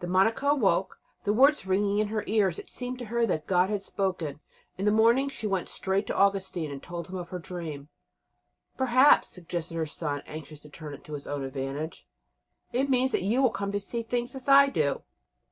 Then 0.00 0.10
Monica 0.10 0.48
awoke; 0.48 0.98
the 1.22 1.32
words 1.32 1.64
were 1.64 1.70
ringing 1.70 1.98
in 1.98 2.08
her 2.08 2.24
ears; 2.26 2.58
it 2.58 2.68
seemed 2.68 2.98
to 2.98 3.04
her 3.04 3.24
that 3.26 3.46
God 3.46 3.70
had 3.70 3.84
spoken. 3.84 4.40
In 4.76 4.84
the 4.84 4.90
morning 4.90 5.28
she 5.28 5.46
went 5.46 5.68
straight 5.68 6.08
to 6.08 6.16
Augustine 6.16 6.72
and 6.72 6.82
told 6.82 7.06
him 7.06 7.14
of 7.14 7.28
her 7.28 7.38
dream. 7.38 7.88
"Perhaps," 8.76 9.28
suggested 9.28 9.76
her 9.76 9.86
son, 9.86 10.24
anxious 10.26 10.58
to 10.58 10.68
turn 10.68 10.92
it 10.92 11.04
to 11.04 11.12
his 11.12 11.28
own 11.28 11.44
advantage, 11.44 12.08
"it 12.72 12.90
means 12.90 13.12
that 13.12 13.22
you 13.22 13.40
will 13.40 13.50
come 13.50 13.70
to 13.70 13.78
see 13.78 14.02
things 14.02 14.34
as 14.34 14.48
I 14.48 14.66
do." 14.66 15.02